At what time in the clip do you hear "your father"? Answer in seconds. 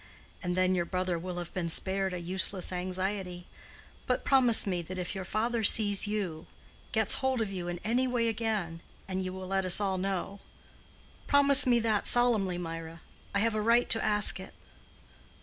5.13-5.63